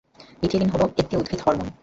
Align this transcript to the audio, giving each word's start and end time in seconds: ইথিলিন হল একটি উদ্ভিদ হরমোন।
ইথিলিন 0.43 0.69
হল 0.73 0.81
একটি 0.97 1.13
উদ্ভিদ 1.17 1.39
হরমোন। 1.45 1.67